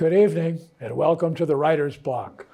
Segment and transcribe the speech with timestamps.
[0.00, 2.46] Good evening and welcome to the Writer's Block.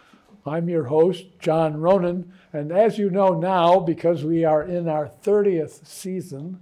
[0.45, 5.09] I'm your host, John Ronan, and as you know now, because we are in our
[5.09, 6.59] 30th season,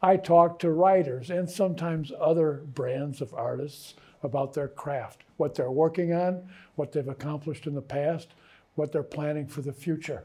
[0.00, 5.70] I talk to writers and sometimes other brands of artists about their craft, what they're
[5.70, 8.28] working on, what they've accomplished in the past,
[8.74, 10.24] what they're planning for the future.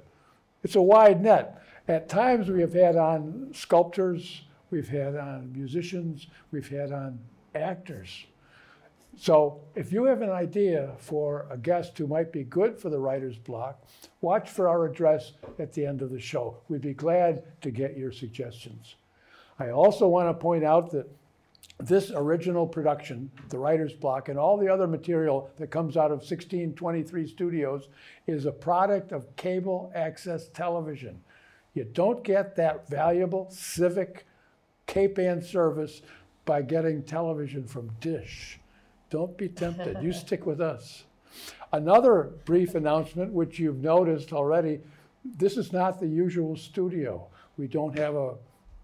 [0.63, 1.61] It's a wide net.
[1.89, 7.19] At times we have had on sculptors, we've had on musicians, we've had on
[7.53, 8.25] actors.
[9.15, 12.99] So if you have an idea for a guest who might be good for the
[12.99, 13.83] writer's block,
[14.21, 16.57] watch for our address at the end of the show.
[16.67, 18.95] We'd be glad to get your suggestions.
[19.59, 21.09] I also want to point out that
[21.79, 26.19] this original production, The Writer's Block, and all the other material that comes out of
[26.19, 27.87] 1623 Studios
[28.25, 31.21] is a product of cable access television.
[31.73, 34.25] You don't get that valuable civic
[34.87, 36.01] Cape Ann service
[36.45, 38.59] by getting television from Dish.
[39.09, 40.01] Don't be tempted.
[40.01, 41.03] you stick with us.
[41.73, 44.79] Another brief announcement, which you've noticed already
[45.35, 47.27] this is not the usual studio.
[47.57, 48.35] We don't have a,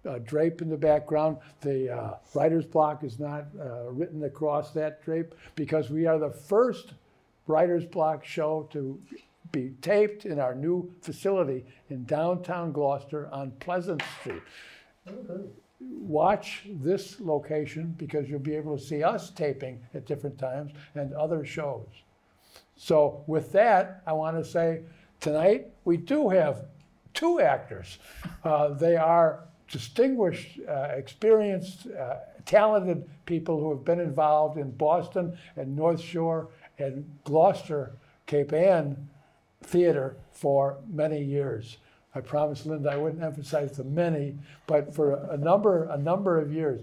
[0.04, 1.38] a drape in the background.
[1.60, 6.30] The uh, writer's block is not uh, written across that drape because we are the
[6.30, 6.94] first
[7.46, 8.98] writer's block show to
[9.52, 14.42] be taped in our new facility in downtown Gloucester on Pleasant Street.
[15.90, 21.12] Watch this location because you'll be able to see us taping at different times and
[21.14, 21.86] other shows.
[22.76, 24.82] So, with that, I want to say
[25.20, 26.66] tonight we do have
[27.14, 27.98] two actors.
[28.42, 35.36] Uh, they are distinguished, uh, experienced, uh, talented people who have been involved in Boston
[35.56, 37.92] and North Shore and Gloucester,
[38.26, 39.08] Cape Ann
[39.62, 41.78] theater for many years.
[42.14, 44.36] I promised Linda I wouldn't emphasize the many,
[44.66, 46.80] but for a number, a number of years.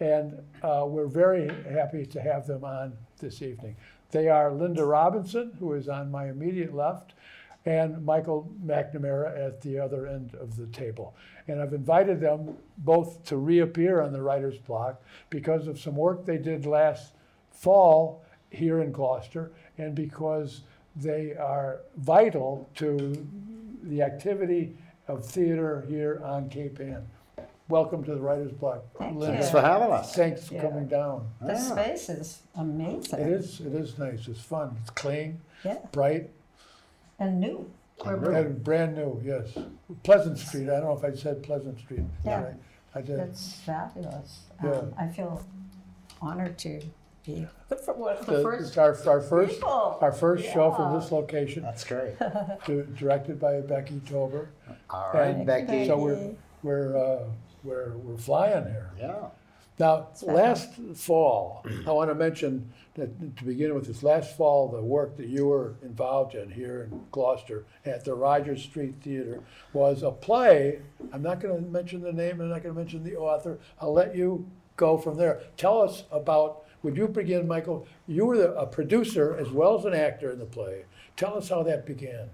[0.00, 3.76] And uh, we're very happy to have them on this evening.
[4.10, 7.12] They are Linda Robinson, who is on my immediate left,
[7.66, 11.14] and Michael McNamara at the other end of the table.
[11.46, 16.24] And I've invited them both to reappear on the writer's block because of some work
[16.24, 17.12] they did last
[17.50, 20.62] fall here in Gloucester and because
[20.96, 23.26] they are vital to
[23.82, 24.76] the activity
[25.08, 27.06] of theater here on Cape Ann.
[27.68, 28.82] Welcome to the Writer's Block.
[28.98, 29.36] Thank Linda.
[29.36, 30.14] Thanks for having us.
[30.14, 30.62] Thanks for Yeah.
[30.62, 31.28] coming down.
[31.40, 31.58] The Yeah.
[31.58, 33.20] space is amazing.
[33.20, 36.30] It is, it is nice, it's fun, it's clean, Yeah, bright,
[37.18, 37.70] and new.
[38.04, 38.30] And new.
[38.30, 39.56] and brand new, yes.
[40.02, 42.04] Pleasant Street, I don't know if I said Pleasant Street.
[42.24, 42.42] Yeah.
[42.44, 42.54] Right.
[42.94, 43.20] I did.
[43.20, 44.46] It's fabulous.
[44.64, 44.70] Yeah.
[44.72, 45.40] Um, I feel
[46.20, 46.80] honored to
[47.34, 49.98] be the, what, the The- first our, our first, people.
[50.00, 52.18] our first show from this location, That's great.
[52.66, 54.50] di- directed by Becky Tober.
[54.90, 55.86] All And Becky.
[55.86, 56.30] So we're,
[56.62, 57.24] we're, uh,
[57.62, 58.90] we're, we're flying here.
[58.98, 59.16] Yeah.
[59.78, 64.82] Now, last fall, I want to mention that to begin with, this last fall, the
[64.82, 69.40] work that you were involved in here in Gloucester at the Rogers Street Theater
[69.72, 70.80] was a play.
[71.14, 73.58] I'm not going to mention the name, I'm not going to mention the author.
[73.80, 74.46] I'll let you
[74.76, 75.40] go from there.
[75.56, 77.86] Tell us about, would you begin, Michael?
[78.06, 80.84] You were the, a producer as well as an actor in the play.
[81.16, 82.30] Tell us how that began.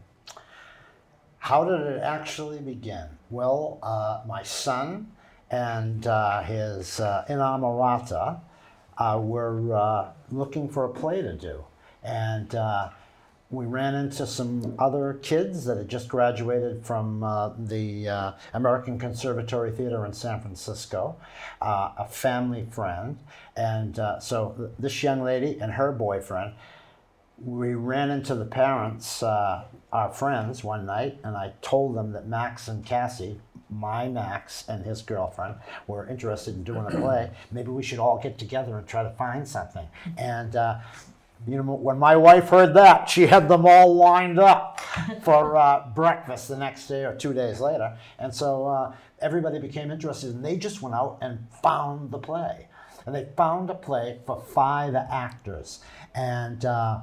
[1.38, 3.06] How did it actually begin?
[3.30, 5.12] Well, uh, my son
[5.50, 8.40] and uh, his uh, inamorata
[8.98, 11.64] uh, were uh, looking for a play to do.
[12.02, 12.90] And uh,
[13.50, 18.98] we ran into some other kids that had just graduated from uh, the uh, American
[18.98, 21.16] Conservatory Theater in San Francisco,
[21.62, 23.18] uh, a family friend.
[23.56, 26.54] And uh, so th- this young lady and her boyfriend
[27.38, 32.26] we ran into the parents, uh, our friends, one night, and I told them that
[32.26, 35.56] Max and Cassie, my Max and his girlfriend,
[35.86, 37.30] were interested in doing a play.
[37.50, 39.86] Maybe we should all get together and try to find something.
[40.16, 40.78] And uh,
[41.46, 44.80] you know, when my wife heard that, she had them all lined up
[45.22, 47.96] for uh, breakfast the next day or two days later.
[48.18, 52.68] And so uh, everybody became interested, and they just went out and found the play.
[53.04, 55.80] And they found a play for five actors.
[56.14, 57.00] And uh,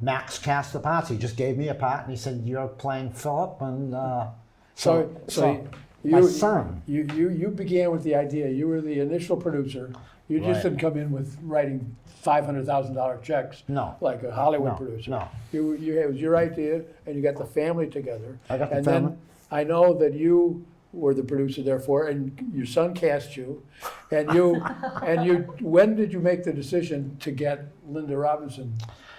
[0.00, 1.08] Max cast the parts.
[1.08, 4.28] He just gave me a part, and he said, "You're playing Philip." And uh,
[4.74, 5.68] So, so
[6.04, 6.82] my you, son.
[6.86, 9.92] you, you, you began with the idea, you were the initial producer.
[10.28, 10.62] You just Right.
[10.64, 11.94] didn't come in with writing
[12.24, 13.62] $500,000 checks.
[13.68, 13.94] No.
[14.00, 15.10] Like a Hollywood No, producer.
[15.10, 15.28] no.
[15.52, 18.38] You, you, it was your idea, and you got the family together.
[18.50, 19.10] I got the and family.
[19.10, 19.18] then
[19.50, 23.62] I know that you were the producer, therefore, and your son cast you.
[24.10, 24.60] And you,
[25.04, 28.74] and you, when did you make the decision to get Linda Robinson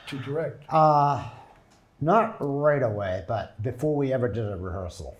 [0.07, 0.65] to direct?
[0.69, 1.24] Uh,
[2.01, 5.15] not right away, but before we ever did a rehearsal.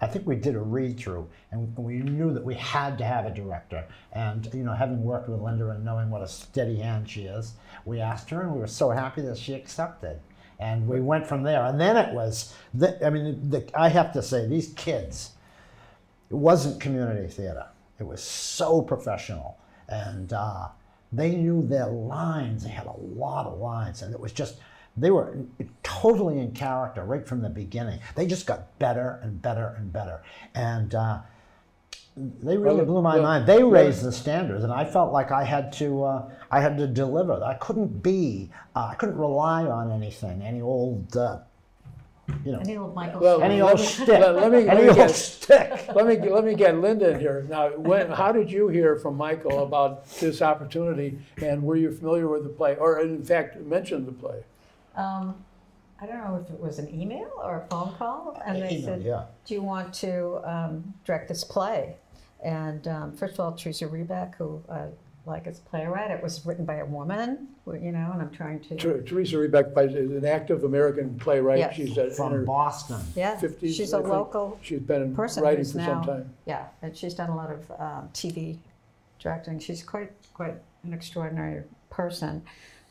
[0.00, 3.26] I think we did a read through, and we knew that we had to have
[3.26, 3.84] a director.
[4.12, 7.54] And you know, having worked with Linda and knowing what a steady hand she is,
[7.84, 10.20] we asked her, and we were so happy that she accepted.
[10.60, 11.64] And we went from there.
[11.64, 15.32] And then it was, the, I mean, the, I have to say, these kids,
[16.30, 17.66] it wasn't community theater.
[18.00, 19.58] It was so professional,
[19.88, 20.68] and uh,
[21.12, 22.62] they knew their lines.
[22.62, 24.58] They had a lot of lines, and it was just
[25.00, 25.36] they were
[25.82, 28.00] totally in character right from the beginning.
[28.14, 30.22] They just got better and better and better,
[30.54, 31.20] and uh,
[32.16, 33.46] they really Well, blew my the- mind.
[33.46, 36.86] They raised the standards, and I felt like I had to uh, I had to
[36.86, 37.42] deliver.
[37.42, 41.16] I couldn't be uh, I couldn't rely on anything, any old.
[41.16, 41.38] Uh,
[42.44, 43.20] you know, Any old Michael.
[43.20, 45.88] Well, any let old me- stick, let- let me- let me old get- stick.
[45.94, 47.46] Let me, let me get Linda in here.
[47.48, 51.18] Now, when, how did you hear from Michael about this opportunity?
[51.40, 54.44] And were you familiar with the play, or in fact, mentioned the play?
[54.98, 55.36] Um,
[56.00, 58.84] I don't know if it was an email or a phone call, and they Email,
[58.84, 59.24] said, yeah.
[59.44, 61.96] "Do you want to um, direct this play?"
[62.44, 64.86] And um, first of all, Teresa Rebeck, who I
[65.26, 68.76] like as playwright, it was written by a woman, you know, and I'm trying to.
[68.76, 71.58] Ter- Teresa Rebeck is an active American playwright.
[71.58, 71.74] Yes.
[71.74, 73.00] She's at- in From Boston.
[73.16, 73.74] Yeah, 50s.
[73.74, 76.34] she's a local She's been person writing for now, some time.
[76.46, 78.58] yeah, and she's done a lot of um, TV
[79.18, 79.58] directing.
[79.58, 80.54] She's quite quite
[80.84, 82.42] an extraordinary person,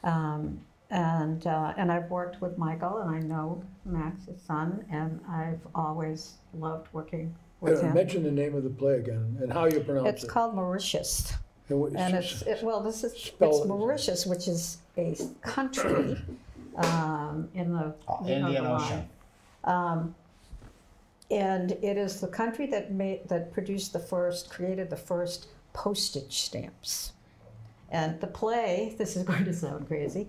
[0.04, 5.60] um, and uh, and I've worked with Michael, and I know Max's son, and I've
[5.76, 7.94] always loved working with Uh, him.
[7.94, 10.26] Mention the name of the play again and how you pronounce It's it.
[10.26, 11.34] It's called Mauritius,
[11.70, 13.66] And what- and it's it, well, this is it's.
[13.66, 16.18] Mauritius, which is a country
[16.78, 17.94] um, in the
[18.26, 18.66] you know, Indian.
[18.66, 19.10] Ocean.
[19.66, 20.16] Um,
[21.30, 26.40] and it is the country that made that produced the first, created the first postage
[26.44, 27.12] stamps.
[27.90, 30.28] And the play, this is going to sound crazy,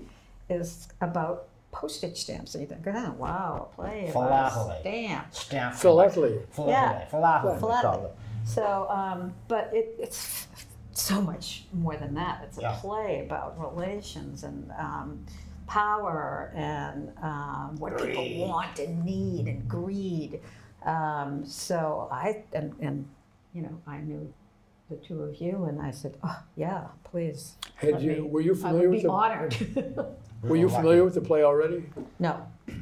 [0.51, 2.55] is about postage stamps.
[2.55, 4.81] And you think, oh, wow, a play about Philately.
[4.81, 5.39] stamps.
[5.41, 5.75] Stamp.
[5.75, 6.41] Philately.
[6.51, 6.73] Philately.
[6.73, 7.05] Yeah.
[7.07, 7.59] Philately.
[7.59, 8.11] Philately.
[8.45, 10.47] So, um, but it, it's
[10.93, 12.41] so much more than that.
[12.45, 12.77] It's a Yeah.
[12.81, 15.25] play about relations and um,
[15.67, 20.41] power and um, what people want and need and greed.
[20.85, 23.07] Um, so I and, and
[23.53, 24.33] you know I knew
[24.89, 27.57] the two of you and I said, oh yeah, please.
[27.75, 29.57] Had let you, me- were you I familiar would with be the, honored.
[30.43, 31.85] were you familiar with the play already?
[32.19, 32.47] no.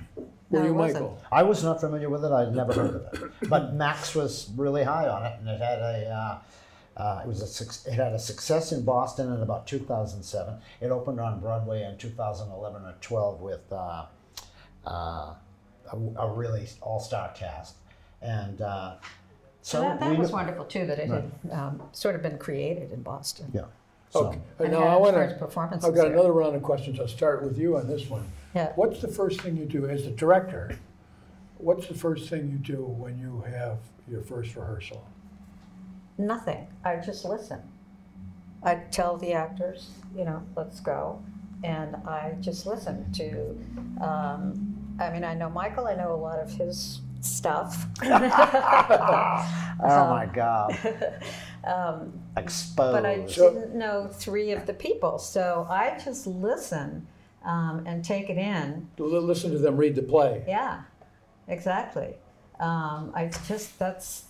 [0.49, 1.03] Were No, you it wasn't.
[1.03, 1.19] Michael?
[1.33, 2.31] I was not familiar with it.
[2.31, 3.49] I'd never heard of it.
[3.51, 6.09] But Max was really high on it, and it had a.
[6.09, 10.55] Uh, uh, it was a suc- it had a success in Boston in about 2007.
[10.81, 14.05] It opened on Broadway in 2011 or 12 with uh,
[14.87, 15.35] uh,
[15.93, 17.75] a, a really all-star cast,
[18.23, 18.95] and uh,
[19.63, 20.87] so that that we was knew- wonderful too.
[20.87, 23.51] That it had um, sort of been created in Boston.
[23.53, 23.63] Yeah.
[24.19, 24.39] So, Okay.
[24.61, 26.13] And Now had I its want first to, performances I've got there.
[26.13, 26.99] another round of questions.
[27.01, 28.27] I'll start with you on this one.
[28.55, 28.73] Yeah.
[28.77, 30.77] What's the first thing you do as the director?
[31.59, 35.07] What's the first thing you do when you have your first rehearsal?
[36.19, 36.67] Nothing.
[36.85, 37.61] I just listen.
[38.63, 41.23] I tell the actors, you know, let's go,
[41.63, 43.51] and I just listen to.
[44.05, 45.87] Um, I mean, I know Michael.
[45.87, 47.87] I know a lot of his stuff.
[48.03, 48.09] oh
[49.81, 50.77] my God!
[51.67, 52.93] um, Exposed.
[52.93, 57.07] but I So- didn't know three of the people, so I just listen
[57.45, 58.89] um, and take it in.
[58.97, 60.45] To li- Listen to them read the play.
[60.49, 60.83] Yeah,
[61.49, 62.15] exactly.
[62.59, 64.25] Um, I just that's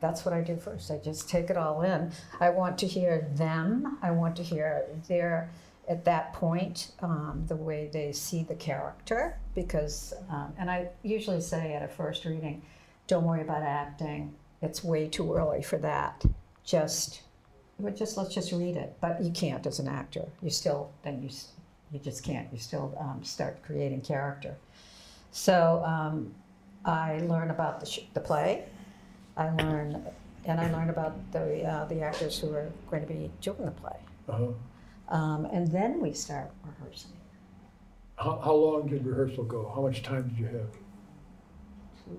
[0.00, 0.90] that's what I do first.
[0.90, 2.12] I just take it all in.
[2.40, 3.98] I want to hear them.
[4.02, 5.50] I want to hear their
[5.88, 11.40] at that point um, the way they see the character because um, and I usually
[11.40, 12.62] say at a first reading,
[13.06, 14.34] don't worry about acting.
[14.64, 16.24] It's way too early for that.
[16.64, 17.22] Just
[17.78, 18.96] but just let's just read it.
[19.00, 20.24] But you can't as an actor.
[20.42, 21.30] You still then you
[21.92, 22.48] you just can't.
[22.52, 24.56] You still um, start creating character.
[25.30, 26.34] So um,
[26.84, 28.64] I learn about the, sh- the play.
[29.36, 30.04] I learn,
[30.44, 33.70] and I learn about the uh, the actors who are going to be doing the
[33.70, 33.96] play.
[34.28, 34.46] Uh-huh.
[35.08, 37.10] Um, and then we start rehearsing.
[38.16, 39.70] How, how long did rehearsal go?
[39.74, 40.68] How much time did you have?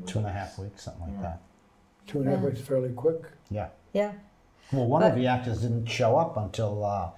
[0.06, 1.42] two and a half weeks, something like that.
[2.08, 2.50] Two and a half Yeah.
[2.50, 3.24] weeks, fairly quick.
[3.50, 3.68] Yeah.
[3.94, 4.14] Yeah.
[4.72, 7.10] Well, one of the actors didn't show up until uh,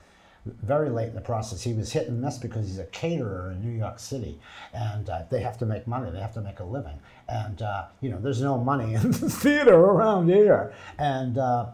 [0.45, 1.61] very late in the process.
[1.61, 4.39] He was hit and miss because he's a caterer in New York City,
[4.73, 6.11] and uh, they have to make money.
[6.11, 9.29] They have to make a living, and uh, you know, there's no money in the
[9.29, 10.73] theater around here.
[10.97, 11.67] And uh,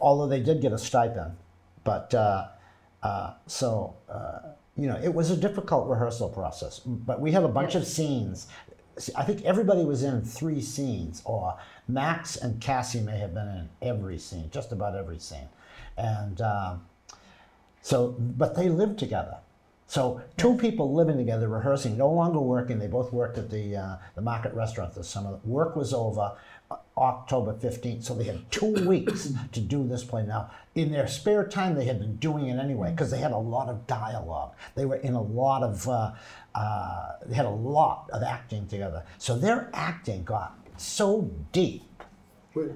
[0.00, 1.32] although they did get a stipend,
[1.84, 2.48] but uh,
[3.02, 4.40] uh, so uh,
[4.76, 6.80] you know, it was a difficult rehearsal process.
[6.84, 8.48] But we had a bunch of scenes.
[9.14, 11.56] I think everybody was in three scenes, or
[11.88, 15.48] Max and Cassie may have been in every scene, just about every scene.
[15.96, 16.84] And um,
[17.82, 19.38] so, but they lived together.
[19.86, 22.80] So two people living together, rehearsing, no longer working.
[22.80, 25.38] They both worked at the uh, the market restaurant this summer.
[25.44, 26.32] Work was over.
[26.70, 28.04] Uh, October 15th.
[28.04, 30.24] So they had two weeks to do this play.
[30.24, 33.38] Now, in their spare time, they had been doing it anyway because they had a
[33.38, 34.54] lot of dialogue.
[34.74, 36.12] They were in a lot of, uh,
[36.54, 39.04] uh, they had a lot of acting together.
[39.18, 41.82] So their acting got so deep.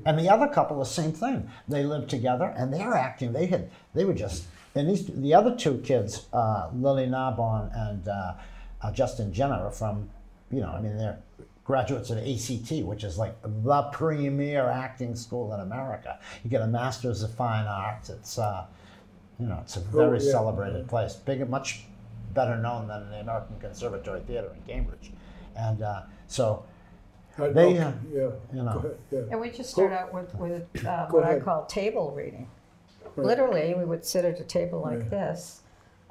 [0.04, 1.50] And the other couple, the same thing.
[1.66, 4.44] They lived together, and their acting, they had, they were just.
[4.74, 8.34] And these, the other two kids, uh, Lily Narbonne and uh,
[8.82, 10.08] uh, Justin Jenner, are from,
[10.50, 11.18] you know, I mean, they're
[11.64, 16.18] graduates of ACT, which is like the premier acting school in America.
[16.42, 18.10] You get a Master's of Fine Arts.
[18.10, 18.66] It's, uh,
[19.38, 20.32] you know, it's a very yeah.
[20.32, 21.14] celebrated place.
[21.14, 21.84] Big, much
[22.34, 25.12] better known than the American Conservatory Theater in Cambridge,
[25.56, 26.64] and uh, so
[27.38, 28.94] They, okay, uh, yeah, you know.
[29.10, 29.20] yeah.
[29.30, 32.48] And we just start out with, with uh, Go what I call table reading.
[33.16, 33.26] Right.
[33.26, 35.10] Literally, we would sit at a table like Right.
[35.10, 35.62] this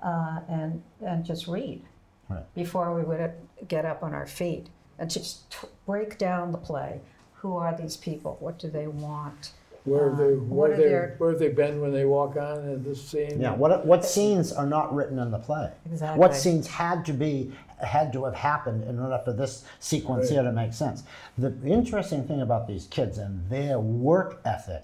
[0.04, 1.84] uh, and, and just read
[2.30, 2.44] Right.
[2.56, 3.30] before we would uh,
[3.68, 7.02] get up on our feet and just t- break down the play.
[7.36, 8.38] Who are these people?
[8.40, 9.52] What do they want?
[9.86, 12.06] Where have they, Um, where are have they, their- where have they been when they
[12.06, 13.40] walk on in this scene?
[13.40, 15.72] Yeah, what what scenes are not written in the play?
[15.90, 16.20] Exactly.
[16.20, 20.34] What scenes had to be had to have happened in order for this sequence Right.
[20.34, 21.04] here to make sense?
[21.38, 24.84] The interesting thing about these kids and their work ethic,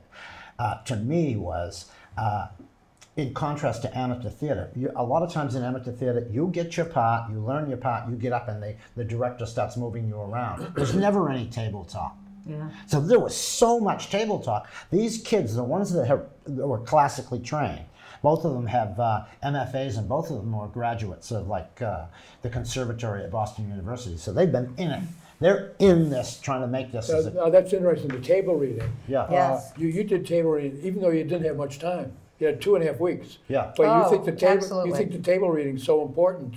[0.59, 1.85] uh, to me, was.
[2.17, 2.47] Uh,
[3.17, 6.75] in contrast to amateur theater, you, a lot of times in amateur theater, you get
[6.75, 10.05] your part, you learn your part, you get up, and they, the director starts moving
[10.09, 10.73] you around.
[10.75, 12.17] There's never any table talk.
[12.45, 12.69] Yeah.
[12.87, 14.67] So there was so much table talk.
[14.91, 17.85] These kids, the ones that, have, that were classically trained,
[18.25, 22.05] both of them have uh, MFAs and both of them were graduates of like uh,
[22.41, 24.17] the conservatory at Boston University.
[24.17, 25.03] So they've been in it.
[25.39, 28.89] They're in this, trying to make this Uh, a, now, that's interesting, the table reading.
[29.07, 29.27] yeah.
[29.29, 29.71] Yes.
[29.71, 32.13] Uh, You, you did table reading, even though you didn't have much time.
[32.39, 33.37] You had two and a half weeks.
[33.47, 33.71] Yeah.
[33.77, 34.89] But Oh, you think the table, absolutely.
[34.89, 36.55] you think the table reading's so important,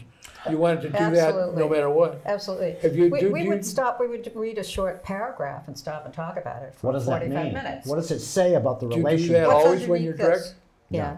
[0.48, 2.22] you wanted to do that no matter what.
[2.24, 2.76] Absolutely.
[2.80, 5.68] Have you- we do- we do you- would stop, we would read a short paragraph
[5.68, 7.52] and stop and talk about it for What does that mean?
[7.52, 7.86] minutes.
[7.86, 9.36] What does it say about the Do you do relationship?
[9.42, 10.42] that What's always when underneath you're this?
[10.46, 10.54] direct?
[10.90, 11.00] Yeah.
[11.00, 11.16] Yeah.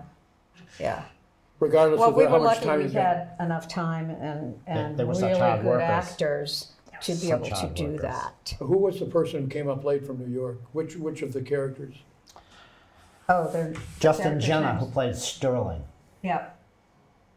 [1.59, 3.03] Regardless Well, of we the- were how much lucky time we you've got?
[3.17, 5.83] had enough time and, and they were such really good workers.
[5.83, 8.01] actors to be Such able to hard do workers.
[8.03, 8.55] that.
[8.61, 10.59] Who was the person who came up late from New York?
[10.73, 11.95] Which, which of the characters?
[13.29, 13.75] Oh, they're.
[14.01, 14.85] Justin character Jenner, names.
[14.87, 15.85] who played Sterling.
[16.23, 16.47] Yeah.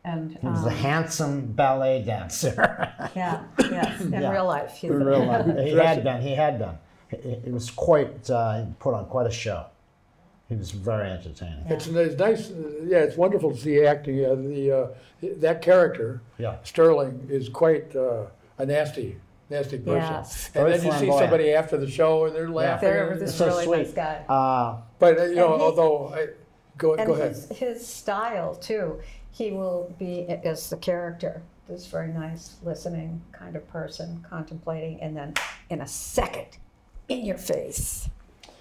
[0.06, 2.53] And, He was a um, handsome ballet dancer.
[3.15, 4.32] yeah, yeah, in Yeah.
[4.32, 4.84] real life.
[4.84, 5.46] In real life.
[5.63, 6.22] He had been.
[6.22, 6.77] He had been.
[7.12, 8.30] It, it was quite.
[8.30, 9.65] Uh, put on quite a show.
[10.53, 11.65] He was very entertaining.
[11.67, 12.51] It's, it's nice,
[12.86, 14.24] yeah, it's wonderful to see acting.
[14.24, 14.88] Uh, the, uh,
[15.39, 16.57] that character, Yeah.
[16.63, 18.25] Sterling, is quite uh,
[18.60, 19.17] a nasty,
[19.50, 19.95] nasty person.
[20.13, 20.45] Yes.
[20.53, 21.19] And Very then you see flamboyant.
[21.24, 22.88] somebody after the show and they're laughing.
[22.88, 24.24] They're and- this so really nice guy.
[24.29, 26.27] Uh, But, uh, you know, he- although, I,
[26.77, 27.29] go, And go ahead.
[27.31, 29.00] his, his style too,
[29.31, 35.17] he will be as the character, this very nice, listening kind of person, contemplating, and
[35.17, 35.33] then
[35.72, 36.45] in a second,
[37.10, 38.07] in your face.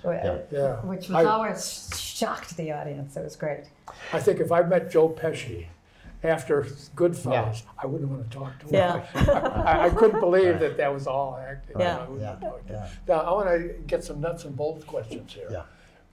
[0.05, 0.39] Yeah.
[0.51, 0.77] Yeah.
[0.83, 3.17] Which was I- always shocked the audience.
[3.17, 3.65] It was great.
[4.13, 5.67] I think if I met Joe Pesci
[6.25, 6.63] after
[6.97, 8.73] Goodfellas, I wouldn't want to talk to him.
[8.75, 9.07] Yeah.
[9.67, 11.77] I, I couldn't believe that that was all acting.
[11.81, 11.99] Yeah.
[11.99, 12.83] I wouldn't Yeah, talk to him.
[12.83, 12.89] yeah.
[13.09, 15.49] Now, I want to get some nuts and bolts questions here.
[15.51, 15.63] Yeah.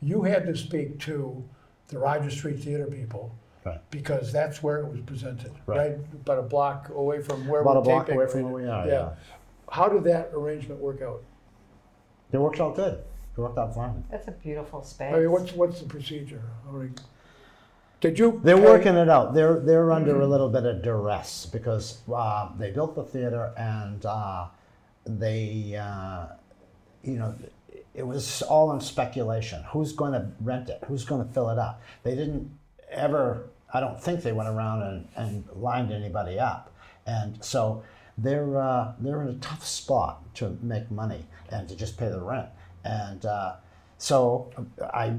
[0.01, 1.43] You had to speak to
[1.89, 3.81] the Roger Street Theater people Right.
[3.91, 5.77] because that's where it was presented, Right.
[5.77, 5.97] right?
[6.13, 8.63] About a block away from where About we're a block taping away from right where
[8.63, 9.09] we are, yeah.
[9.69, 11.21] How did that arrangement work out?
[12.31, 13.03] It worked out good.
[13.39, 14.03] It worked out fine.
[14.11, 15.13] That's a beautiful space.
[15.13, 16.41] I mean, what's what's the procedure?
[16.69, 16.89] I
[18.01, 18.41] did you?
[18.43, 19.33] They're pay- working it out.
[19.33, 24.05] They're they're under a little bit of duress because uh, they built the theater and
[24.05, 24.47] uh,
[25.05, 26.27] they, uh,
[27.01, 27.33] you know,
[27.93, 29.63] it was all in speculation.
[29.69, 30.83] Who's going to rent it?
[30.87, 31.81] Who's going to fill it up?
[32.03, 32.51] They didn't
[32.91, 33.47] ever.
[33.73, 36.73] I don't think they went around and, and lined anybody up,
[37.05, 37.83] and so
[38.17, 42.19] they're uh, they're in a tough spot to make money and to just pay the
[42.19, 42.49] rent.
[42.83, 43.55] And uh,
[43.97, 44.49] so
[44.93, 45.15] I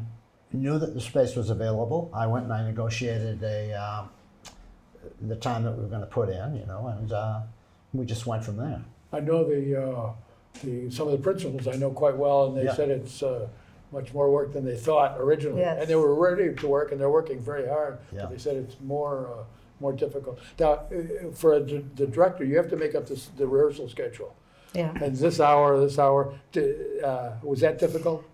[0.53, 2.11] knew that the space was available.
[2.15, 4.09] I went and I negotiated a um,
[5.23, 7.41] the time that we were going to put in, you know, and uh,
[7.93, 8.83] we just went from there.
[9.13, 10.13] I know the, uh,
[10.63, 12.75] the, some of the principals I know quite well, and they Yeah.
[12.75, 13.49] said it's uh,
[13.93, 15.61] much more work than they thought originally.
[15.61, 15.79] Yes.
[15.81, 17.99] And they were ready to work, and they're working very hard.
[18.13, 18.23] Yeah.
[18.23, 19.43] But they said it's more, uh,
[19.81, 20.39] more difficult.
[20.59, 24.35] Now, uh, for a, the director, you have to make up this, the rehearsal schedule.
[24.75, 24.93] Yeah.
[25.03, 28.25] And this hour, this hour, d- uh, was that difficult?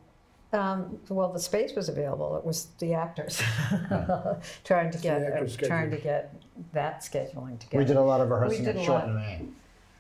[0.52, 2.37] Um, well, the space was available.
[2.37, 3.43] It was the actors
[4.64, 5.99] trying to get The uh, trying to schedule.
[6.02, 6.35] get
[6.73, 7.78] that scheduling together.
[7.78, 9.23] We did a lot of rehearsing did at a Shorten, lot.
[9.23, 9.55] Maine.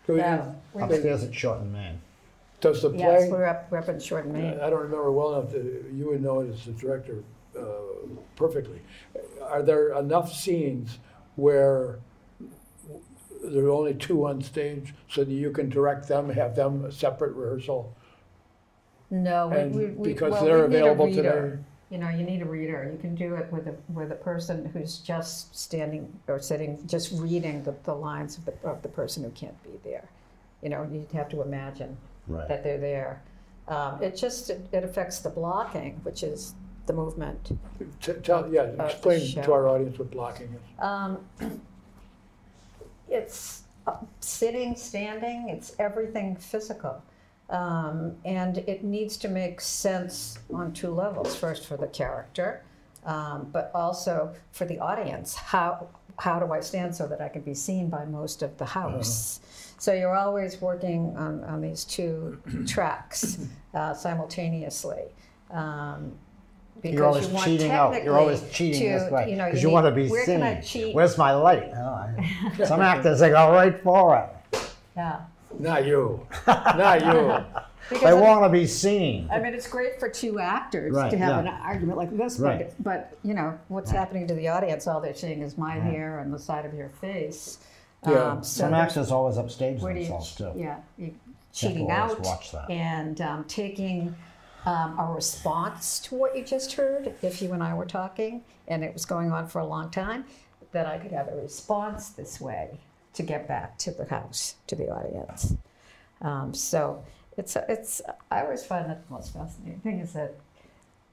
[0.08, 0.90] Yeah, we did.
[0.92, 2.00] Upstairs at Shorten, Maine.
[2.60, 3.30] Does the Yes, play?
[3.32, 4.58] we were up, we're up in Shorten, Maine.
[4.60, 7.22] I don't remember well enough, to, you would know it as the director
[7.58, 7.62] uh,
[8.36, 8.80] perfectly.
[9.42, 10.98] Are there enough scenes
[11.34, 11.98] where
[13.50, 16.92] there are only two on stage so that you can direct them, have them a
[16.92, 17.94] separate rehearsal?
[19.10, 21.22] No, we, And we, we because well, they're we need a available reader.
[21.50, 21.62] today.
[21.90, 22.88] You know, you need a reader.
[22.92, 27.12] You can do it with a with a person who's just standing or sitting, just
[27.12, 30.08] reading the, the lines of the of the person who can't be there.
[30.62, 32.48] You know, you have to imagine Right.
[32.48, 33.22] that they're there.
[33.68, 36.54] Um, it just it, it affects the blocking, which is
[36.86, 37.56] the movement.
[38.00, 40.82] T- Tell, yeah, the explain to our audience what blocking is.
[40.84, 41.18] Um,
[43.08, 43.62] it's
[44.20, 47.02] sitting, standing, it's everything physical.
[47.48, 51.36] Um, and it needs to make sense on two levels.
[51.36, 52.64] First, for the character,
[53.04, 55.34] um, but also for the audience.
[55.36, 58.64] How, how do I stand so that I can be seen by most of the
[58.64, 59.40] house?
[59.78, 63.38] So you're always working on, on these two tracks
[63.74, 65.04] uh, simultaneously.
[65.50, 66.18] Um,
[66.82, 68.04] because You're always you want cheating out.
[68.04, 70.24] You're always cheating to, this way You know, because you you, want to be where
[70.24, 70.40] seen.
[70.40, 70.94] Can I cheat?
[70.94, 71.70] Where's my light?
[71.74, 74.60] Oh, I- some actors they go right for it.
[74.96, 75.20] Yeah.
[75.58, 77.44] Not you, not you.
[77.88, 79.28] Because They I- want to be seen.
[79.30, 81.52] I mean, it's great for two actors Right, to have yeah.
[81.54, 82.72] an argument like this, Right.
[82.82, 84.88] but, but you know, what's happening to the audience?
[84.88, 87.58] All they're seeing is my hair and the side of your face.
[88.04, 88.14] Yeah.
[88.14, 90.52] Um, so Some there's- actors always upstage where do you, themselves too.
[90.56, 91.14] yeah, you
[91.52, 92.68] cheating out watch that.
[92.68, 94.16] and um, taking
[94.66, 97.14] um, a response to what you just heard.
[97.22, 100.24] If you and I were talking and it was going on for a long time,
[100.72, 102.78] that I could have a response this way
[103.14, 105.54] to get back to the house, to the audience.
[106.20, 107.02] Um, so
[107.38, 108.02] it's it's.
[108.30, 110.34] I always find that the most fascinating thing is that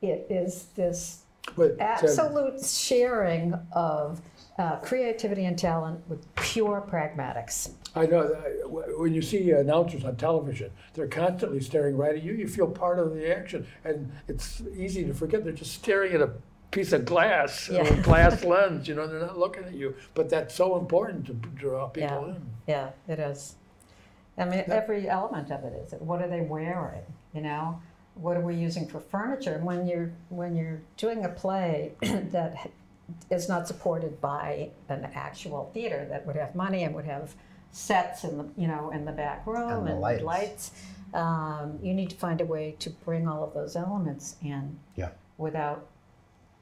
[0.01, 1.21] it is this
[1.55, 4.21] But, uh, absolute sharing of
[4.57, 7.71] uh, creativity and talent with pure pragmatics.
[7.95, 8.25] I know,
[8.97, 12.33] when you see announcers on television, they're constantly staring right at you.
[12.33, 16.21] You feel part of the action, and it's easy to forget they're just staring at
[16.21, 16.31] a
[16.71, 18.87] piece of glass, or a glass lens.
[18.87, 19.95] You know, they're not looking at you.
[20.15, 22.35] But that's so important to draw people Yeah.
[22.35, 22.41] in.
[22.67, 23.55] Yeah, it is.
[24.37, 25.93] I mean, every element of it is.
[25.99, 27.03] What are they wearing?
[27.35, 27.79] You know,
[28.15, 29.53] what are we using for furniture?
[29.53, 32.71] And when you're when you're doing a play that
[33.29, 37.35] is not supported by an actual theater that would have money and would have
[37.71, 40.23] sets in the you know in the back room And the and, lights.
[40.23, 40.71] lights,
[41.13, 45.09] um, you need to find a way to bring all of those elements in Yeah.
[45.37, 45.87] without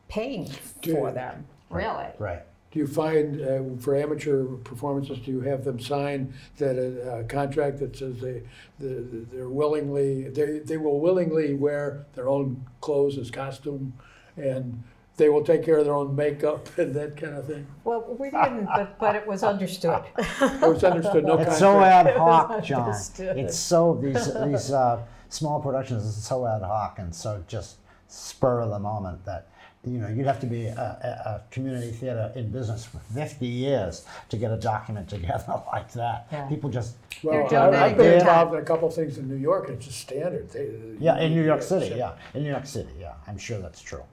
[0.07, 0.49] paying
[0.81, 1.45] Do- for them.
[1.69, 2.07] Really.
[2.19, 2.41] Right.
[2.71, 7.23] Do you find uh, for amateur performances, do you have them sign that a, a
[7.25, 8.43] contract that says they
[8.79, 13.91] the, they're willingly they, they will willingly wear their own clothes as costume,
[14.37, 14.81] and
[15.21, 17.67] they will take care of their own makeup and that kind of thing?
[17.83, 20.03] Well, we didn't, but, but it was understood.
[20.17, 22.81] It was understood no It's so ad hoc, John.
[22.85, 23.37] understood.
[23.37, 28.61] It's so these these uh, small productions is so ad hoc and so just spur
[28.61, 29.47] of the moment that
[29.85, 30.73] you know you'd have to be a,
[31.09, 35.91] a, a community theater in business for 50 years to get a document together like
[35.93, 36.27] that.
[36.31, 36.47] Yeah.
[36.49, 36.91] People just
[37.23, 39.41] Well, They're I- donating I've been their involved in a couple of things in New
[39.49, 39.69] York.
[39.69, 40.49] It's just standard.
[40.51, 40.65] They,
[40.99, 44.03] yeah in New York City yeah in New York City yeah I'm sure that's true,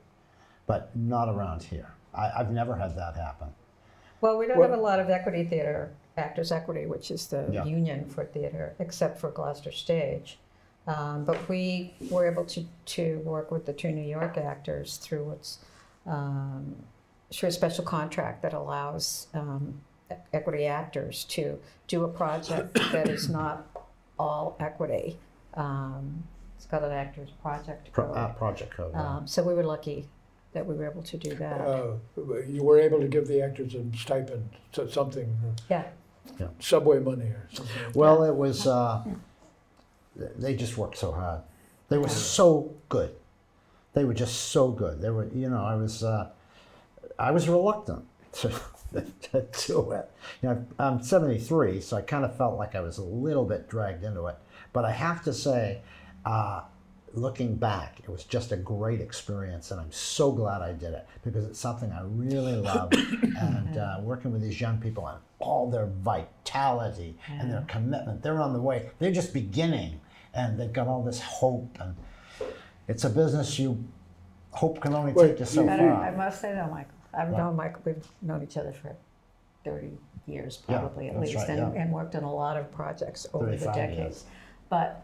[0.68, 1.88] but not around here.
[2.14, 3.48] I, I've never had that happen.
[4.20, 7.48] Well, we don't Well- have a lot of equity theater, Actors Equity, which is the
[7.50, 7.64] Yeah.
[7.64, 10.38] union for theater, except for Gloucester Stage.
[10.86, 15.24] Um, but we were able to, to work with the two New York actors through
[15.24, 15.58] what's
[16.06, 16.76] um,
[17.30, 19.78] through a special contract that allows um,
[20.32, 23.66] equity actors to do a project that is not
[24.18, 25.18] all equity.
[25.52, 26.24] Um,
[26.56, 28.16] it's got an actors project Pro, code.
[28.16, 28.92] uh, project code.
[28.94, 29.16] yeah.
[29.16, 30.08] Um, so we were lucky
[30.58, 31.60] that we were able to do that.
[31.60, 31.94] Uh,
[32.48, 35.32] you were able to give the actors a stipend, so something,
[35.70, 36.48] yeah.
[36.58, 37.76] subway money or something.
[37.94, 38.66] Well, it was.
[38.66, 39.04] Uh,
[40.16, 41.42] they just worked so hard.
[41.88, 43.14] They were so good.
[43.94, 45.00] They were just so good.
[45.00, 46.30] They were, you know, I was, uh,
[47.18, 48.50] I was reluctant to,
[48.92, 50.10] to do it.
[50.42, 53.68] You know, I'm 73, so I kind of felt like I was a little bit
[53.68, 54.36] dragged into it.
[54.72, 55.80] But I have to say,
[56.26, 56.62] uh,
[57.14, 61.06] looking back, it was just a great experience, and I'm so glad I did it
[61.24, 62.92] because it's something I really love.
[62.92, 68.40] and uh, working with these young people and all their vitality and their commitment, they're
[68.40, 68.90] on the way.
[68.98, 70.00] They're just beginning,
[70.34, 71.78] and they've got all this hope.
[71.80, 71.94] And
[72.88, 73.82] it's a business you
[74.50, 76.92] hope can only Well, take you so you- But I, I must say though, Michael,
[77.14, 77.38] I've Right.
[77.38, 78.94] known Michael, we've known each other for
[79.64, 79.90] thirty
[80.26, 81.82] years Yeah, probably at least, right, and, yeah.
[81.82, 83.96] and worked on a lot of projects over the decades.
[83.98, 84.24] years.
[84.68, 85.02] But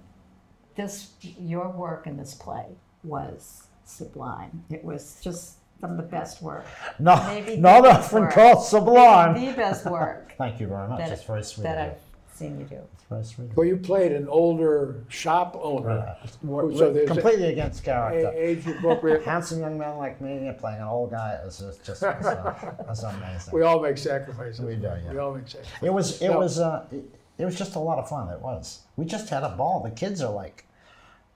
[0.77, 2.67] this, your work in this play
[3.03, 4.65] was sublime.
[4.71, 6.65] It was just some of the best work.
[6.99, 8.33] Not, maybe not the best often work.
[8.33, 9.35] called sublime.
[9.35, 10.99] The best work Thank you very much.
[10.99, 11.65] that, That's very sweet.
[11.65, 11.99] that of you.
[12.31, 12.77] I've seen you do.
[12.95, 13.57] It's very sweet.
[13.57, 18.33] Well, you played an older shop owner, We're- so we're a- completely against character.
[18.35, 19.23] age appropriate.
[19.25, 23.03] Handsome young man like me playing an old guy is just, just was, uh, was
[23.05, 23.53] amazing.
[23.55, 24.61] We all make sacrifices.
[24.61, 25.13] We do, yeah.
[25.13, 25.83] We all make sacrifices.
[25.87, 26.39] It was it No.
[26.39, 27.05] was uh, it,
[27.39, 28.29] it was just a lot of fun.
[28.29, 28.81] It was.
[28.97, 29.81] We just had a ball.
[29.83, 30.67] The kids are like,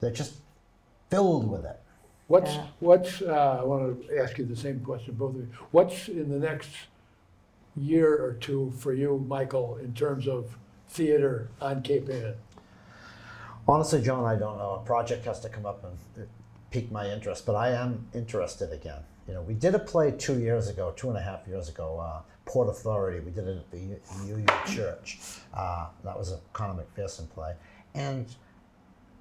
[0.01, 0.35] they're just
[1.11, 1.81] filled with it.
[2.29, 2.67] What's, Yeah.
[2.81, 5.49] what's, uh, I want to ask you the same question, both of you.
[5.71, 6.69] What's in the next
[7.77, 10.57] year or two for you, Michael, in terms of
[10.89, 12.35] theater on Cape Ann?
[13.67, 14.81] Honestly, John, I don't know.
[14.83, 16.27] A project has to come up and uh,
[16.71, 19.03] pique my interest, but I am interested again.
[19.27, 21.99] You know, we did a play two years ago, two and a half years ago,
[22.01, 23.21] uh, Port Authority.
[23.21, 25.19] We did it at the U- UU Church.
[25.55, 27.55] Uh, that was a Conor McPherson play,
[27.95, 28.27] and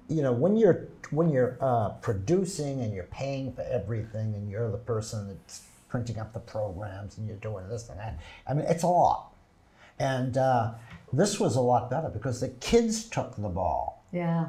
[0.08, 4.70] you know, when you're when you're uh, producing and you're paying for everything, and you're
[4.70, 8.18] the person that's printing up the programs and you're doing this and that.
[8.46, 9.32] I mean, it's a lot.
[9.98, 10.72] And uh,
[11.14, 14.04] this was a lot better because the kids took the ball.
[14.12, 14.46] Yeah.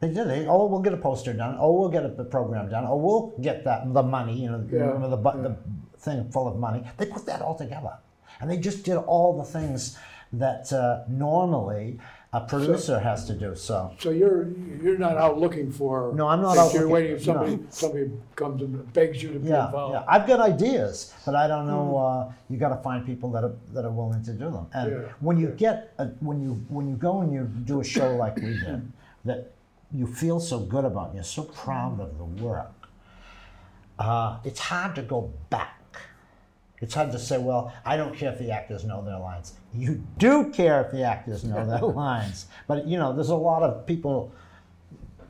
[0.00, 0.28] They did.
[0.28, 1.56] They, oh, we'll get a poster done.
[1.58, 2.84] Oh, we'll get a the program done.
[2.86, 4.40] Oh, we'll get that the money.
[4.40, 5.56] You know, Yeah, remember the, bu- the
[5.98, 6.84] thing full of money.
[6.96, 7.94] They put that all together,
[8.40, 9.96] and they just did all the things
[10.32, 11.98] that uh, normally
[12.34, 13.54] a producer has to do.
[13.56, 14.48] So So you're,
[14.82, 16.12] you're not out looking for.
[16.14, 17.32] No, I'm not out You're looking- waiting if no.
[17.32, 19.94] somebody, somebody comes and begs you to be yeah, involved.
[19.94, 21.96] yeah, I've got ideas, but I don't know.
[21.96, 24.66] Uh, you got to find people that are that are willing to do them.
[24.74, 27.84] And Yeah, when you get a, when you when you go and you do a
[27.84, 28.92] show like we did,
[29.24, 29.52] that
[29.90, 32.72] you feel so good about, and you're so proud of the work.
[33.98, 35.77] Uh, it's hard to go back.
[36.80, 39.54] It's hard to say, well, I don't care if the actors know their lines.
[39.74, 42.46] You do care if the actors know their lines.
[42.66, 44.32] But you know, there's a lot of people.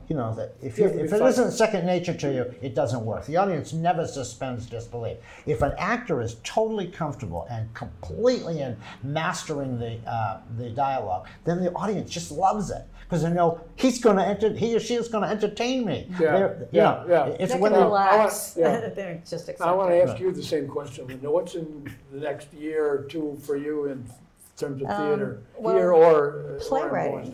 [0.09, 2.15] You know that if you, You have to if be it fun- isn't second nature
[2.15, 3.25] to you, it doesn't work.
[3.27, 5.17] The audience never suspends disbelief.
[5.45, 11.63] If an actor is totally comfortable and completely in mastering the uh, the dialogue, then
[11.63, 14.95] the audience just loves it because they know he's going to enter, he or she
[14.95, 16.07] is going to entertain me.
[16.11, 17.25] Yeah, They're- yeah, know, yeah.
[17.39, 18.57] It's They when they, relax.
[18.57, 18.89] I want- yeah.
[18.89, 21.29] They're just I want to ask you the same question, Linda.
[21.29, 24.09] What's in the next year or two for you in
[24.57, 27.33] terms of theater, Um, well, here or, uh, or in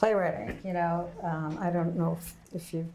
[0.00, 0.58] playwriting.
[0.64, 2.90] You know, um, I don't know if, if you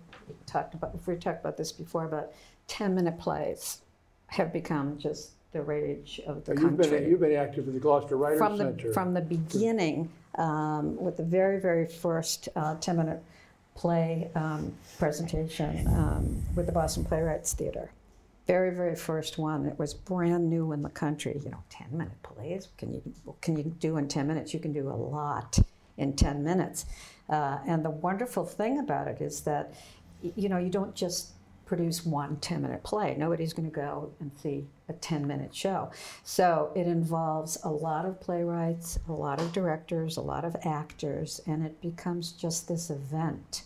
[0.47, 2.33] talked about if we talked about this before, but
[2.67, 3.81] ten-minute plays
[4.27, 6.99] have become just the rage of the You've country.
[6.99, 8.91] been, you've been active with the Gloucester Writers from the Center.
[8.91, 13.23] from the beginning, um, with the very very first uh, ten-minute
[13.75, 17.91] play um, presentation um, with the Boston Playwrights Theater.
[18.47, 19.65] Very very first one.
[19.67, 21.39] It was brand new in the country.
[21.43, 22.67] You know, ten-minute plays.
[22.77, 23.01] Can you
[23.41, 24.53] can you do in ten minutes?
[24.55, 25.59] You can do a lot
[25.97, 26.85] in ten minutes.
[27.29, 29.73] Uh, and the wonderful thing about it is that,
[30.21, 31.31] you know, you don't just
[31.65, 33.15] produce one 10 minute play.
[33.17, 35.91] Nobody's going to go and see a 10 minute show.
[36.23, 41.41] So it involves a lot of playwrights, a lot of directors, a lot of actors,
[41.47, 43.63] and it becomes just this event.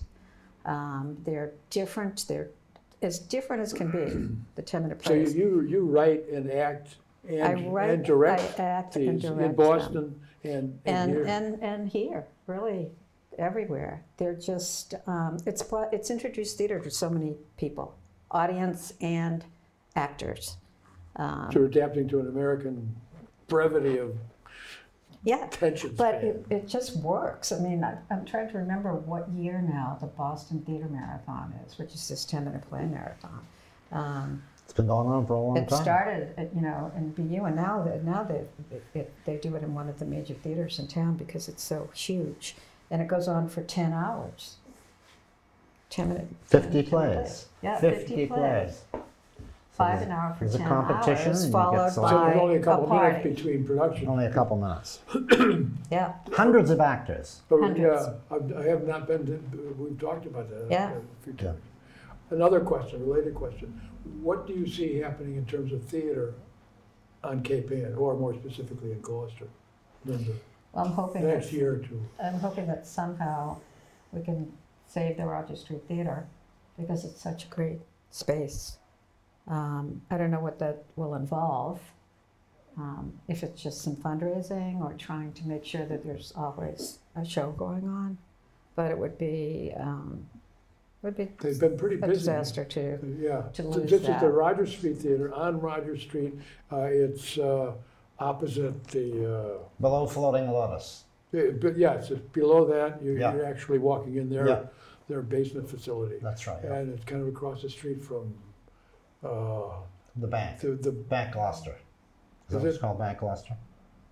[0.65, 2.49] Um, they're different, they're
[3.01, 6.95] as different as can be, the 10 minute play So you, you, write and act
[7.27, 9.55] and, I write, and direct I act and direct in.
[9.55, 11.25] Boston and, and and here.
[11.25, 12.89] and and here really
[13.37, 14.03] everywhere.
[14.17, 17.95] They're just um, it's it's introduced theater to so many people
[18.31, 19.43] audience and
[19.95, 20.57] actors.
[21.15, 22.95] Um, So adapting to an American
[23.47, 24.15] brevity of
[25.23, 27.51] yeah attention but it, it just works.
[27.51, 31.77] I mean I, i'm trying to remember what year now the boston theater marathon is
[31.77, 33.41] which is this 10 minute play marathon.
[33.91, 35.79] Um, it's been going on for a long it time.
[35.79, 39.37] It started, at, you know, in BU, and now they, now they it, it, they
[39.37, 42.55] do it in one of the major theaters in town because it's so huge,
[42.91, 44.57] and it goes on for ten hours.
[45.89, 46.27] Ten minutes.
[46.45, 47.47] 50 10 minute plays.
[47.63, 48.83] Yeah, 50 fifty, plays.
[48.91, 49.03] plays.
[49.71, 52.17] Five an hour for there's a competition hours, and you get followed selected.
[52.19, 53.17] so there's only a couple party.
[53.17, 54.07] minutes between production.
[54.07, 54.99] Only a couple minutes.
[55.91, 57.41] Yeah, Hundreds of actors.
[57.49, 58.05] But Hundreds.
[58.05, 60.91] yeah, I've- I have not been, to- we've talked about that Yeah.
[60.91, 61.43] a few Yeah.
[61.45, 61.61] times.
[62.29, 63.81] Another question, related question.
[64.21, 66.33] What do you see happening in terms of theater
[67.23, 69.47] on Cape Ann, or more specifically in Gloucester?
[70.05, 70.31] Linda,
[70.71, 72.01] well, I'm hoping next that, year or two?
[72.23, 73.57] I'm hoping that somehow
[74.11, 74.51] we can
[74.87, 76.27] save the Roger Street Theater
[76.77, 78.77] because it's such a great space.
[79.47, 81.79] Um, I don't know what that will involve.
[82.77, 87.25] Um, if it's just some fundraising or trying to make sure that there's always a
[87.25, 88.17] show going on,
[88.75, 90.25] but it would be um,
[91.01, 92.13] would be They've been pretty a busy.
[92.13, 93.17] disaster too.
[93.19, 94.33] Yeah, to So lose just at the that.
[94.33, 96.33] Rogers Street Theater, on Rogers Street,
[96.71, 97.73] uh, it's uh,
[98.19, 101.05] opposite the, Below floating lotus.
[101.33, 103.33] uh, eh, but yeah, it's just below that, you- Yeah.
[103.33, 104.43] you're actually walking in Yeah.
[104.43, 104.69] their,
[105.07, 106.17] their basement facility.
[106.21, 106.59] That's right.
[106.63, 106.75] Yeah.
[106.75, 108.33] And it's kind of across the street from
[109.23, 109.71] uh,
[110.17, 110.59] The bank.
[110.59, 111.71] the, the Bank Gloucester.
[111.71, 111.77] Is
[112.53, 112.81] that Is what it's it?
[112.81, 113.55] called, Bank Gloucester?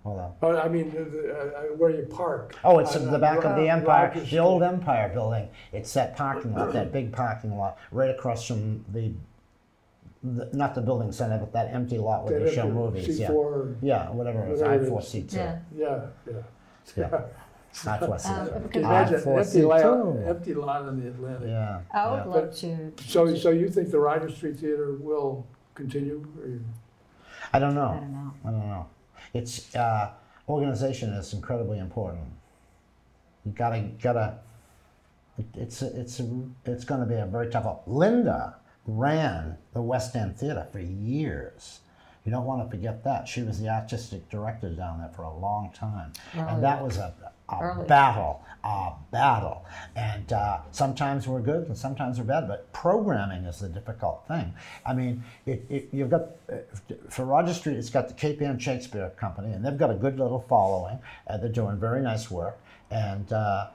[0.08, 0.34] Hold on.
[0.42, 2.56] oh, I mean, the- the, uh, where you park.
[2.64, 4.74] Oh, it's on- the back of the Empire, Rogers the old Street.
[4.76, 5.50] Empire building.
[5.74, 9.12] It's that parking lot, that big parking lot, right across from the,
[10.24, 13.20] the not the building center, but that empty lot where That they show movies.
[13.20, 14.62] Yeah, C4, yeah, whatever it is.
[14.62, 15.08] I Whatever have it four is.
[15.10, 15.34] seats.
[15.34, 15.60] Yeah.
[15.76, 16.34] yeah, yeah.
[16.96, 17.22] Yeah.
[17.86, 18.26] Not Fosse.
[18.28, 19.82] Um, Can you imagine an empty lot,
[20.26, 21.50] empty lot on the Atlantic?
[21.50, 21.82] Yeah.
[21.94, 22.24] I would yeah.
[22.26, 22.94] love to.
[23.06, 26.26] So, so you think the Ryder Street Theater will continue?
[26.42, 26.60] or
[27.54, 27.90] I don't know.
[27.90, 28.34] I don't know.
[28.46, 28.88] I don't know.
[29.34, 30.12] It's uh,
[30.48, 32.28] organization is incredibly important.
[33.46, 34.40] You gotta gotta.
[35.56, 36.20] It's it's
[36.66, 37.66] it's going to be a very tough.
[37.66, 37.80] One.
[37.86, 38.56] Linda
[38.88, 41.82] ran the West End Theater for years.
[42.26, 43.28] You don't want to forget that.
[43.28, 47.14] She was the artistic director down there for a long time, and that was a,
[47.50, 47.88] a Early.
[47.88, 49.66] battle, a battle.
[49.96, 52.48] And uh, sometimes we're good, and sometimes we're bad.
[52.48, 54.54] But programming is the difficult thing.
[54.86, 56.58] I mean, it, it, you've got uh,
[57.10, 60.20] for Roger Street, it's got the Cape Ann Shakespeare Company, and they've got a good
[60.20, 61.00] little following.
[61.28, 62.60] and they're doing very nice work,
[62.92, 63.32] and.
[63.32, 63.68] Uh,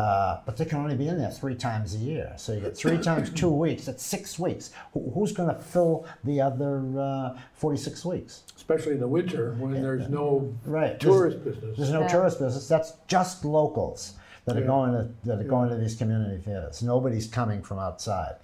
[0.00, 2.32] uh, but they can only be in there three times a year.
[2.36, 3.84] So you get three times two weeks.
[3.84, 4.70] That's six weeks.
[4.94, 8.44] Who, who's going to fill the other uh, 46 weeks?
[8.56, 10.98] Especially in the winter when there's no Right.
[10.98, 11.76] tourist There's, business.
[11.76, 12.08] there's no Yeah.
[12.08, 12.66] tourist business.
[12.68, 14.14] That's just locals
[14.46, 14.66] that are Yeah.
[14.66, 16.82] going to that are going to these community theaters.
[16.82, 18.36] Nobody's coming from outside.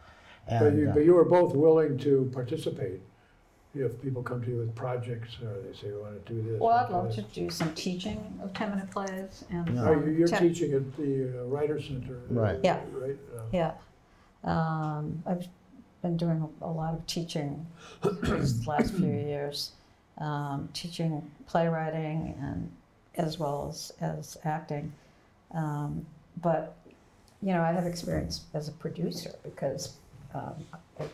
[0.48, 3.00] But you, uh, but you were both willing to participate
[3.84, 6.60] if people come to you with projects or they say, we want to do this.
[6.60, 9.68] Well, I'd love this." to do some teaching of 10 minute plays and.
[9.74, 9.84] Yeah.
[9.88, 12.20] Oh, um, you- you're te- teaching at the uh, Writer Center.
[12.30, 12.58] Right.
[12.62, 12.80] Yeah.
[12.92, 13.16] Right?
[13.36, 13.72] Uh, Yeah.
[14.44, 15.46] Um, I've
[16.02, 17.66] been doing a lot of teaching
[18.22, 19.72] these last few years,
[20.18, 22.70] um, teaching playwriting and
[23.16, 24.92] as well as, as acting.
[25.52, 26.06] Um,
[26.42, 26.76] but,
[27.42, 29.94] you know, I have experience as a producer because
[30.34, 30.54] um,
[31.00, 31.10] I've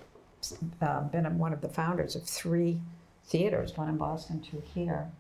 [0.81, 2.81] uh, been one of the founders of three
[3.25, 5.11] theaters, one in Boston, two here.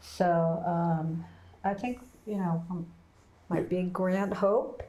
[0.00, 1.24] So um,
[1.64, 2.86] I think, you know, um,
[3.48, 4.82] my big grand hope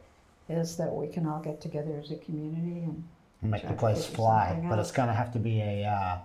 [0.48, 3.04] is that we can all get together as a community and
[3.42, 4.80] make the place fly, but out.
[4.80, 6.18] it's going to have to be a uh,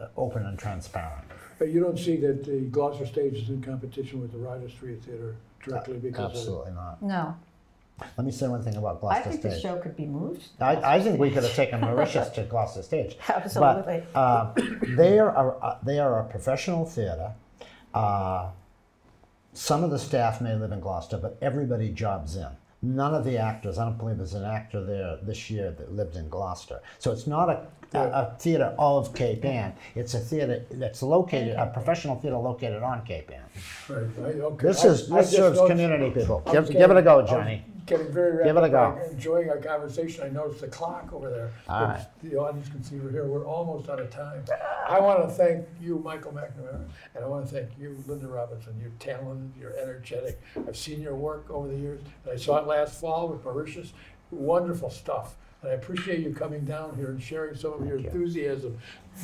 [0.00, 1.24] uh, open and transparent.
[1.58, 5.02] But you don't see that the Gloucester stage is in competition with the Ryder Street
[5.02, 7.02] Theater directly because of Absolutely not.
[7.02, 7.36] no.
[8.16, 10.48] Let me say one thing about Gloucester I Gloucester think the show could be moved.
[10.60, 13.16] I, I think we could have taken Mauritius to Gloucester Stage.
[13.28, 14.02] Absolutely.
[14.12, 14.52] But uh,
[14.96, 17.32] they are a, they are a professional theater.
[17.92, 18.50] Uh,
[19.52, 22.48] some of the staff may live in Gloucester, but everybody jobs in.
[22.82, 26.16] None of the actors, I don't believe there's an actor there this year that lived
[26.16, 26.80] in Gloucester.
[26.98, 29.72] So it's not a, a, a theater of Cape Ann.
[29.94, 33.44] It's a theater that's located, a professional theater located on Cape Ann.
[33.88, 34.66] Right, right, okay.
[34.66, 36.42] This is I this just serves community people.
[36.52, 37.64] Give, was give it a getting- go, I was Johnny.
[37.86, 39.10] Getting very Give it a rapid, go.
[39.10, 40.24] enjoying our conversation.
[40.24, 41.52] I noticed the clock over there.
[41.68, 42.06] All but right.
[42.22, 43.26] The audience can see we're here.
[43.26, 44.42] We're almost out of time.
[44.88, 48.74] I want to thank you, Michael McNamara, and I want to thank you, Linda Robinson.
[48.80, 50.40] You're talented, you're energetic.
[50.56, 53.92] I've seen your work over the years, and I saw it last fall with Mauritius.
[54.30, 55.36] Wonderful stuff.
[55.62, 58.78] And I appreciate you coming down here and sharing some of your enthusiasm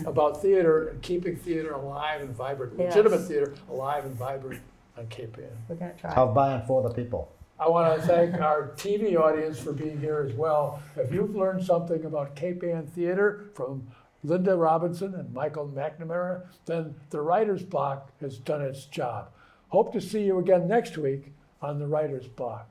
[0.07, 2.95] about theater and keeping theater alive and vibrant, Yes.
[2.95, 4.61] legitimate theater alive and vibrant
[4.97, 5.49] on Cape Ann.
[5.69, 6.13] We're going to try.
[6.15, 7.31] Of by and for the people.
[7.61, 10.83] I want to thank our TV audience for being here as well.
[10.97, 13.87] If you've learned something about Cape Ann Theater from
[14.25, 19.29] Linda Robinson and Michael McNamara, then the Writer's Block has done its job.
[19.69, 22.71] Hope to see you again next week on the Writer's Block.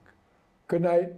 [0.68, 1.14] Good night.